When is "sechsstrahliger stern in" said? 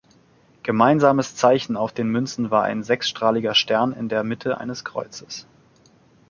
2.81-4.09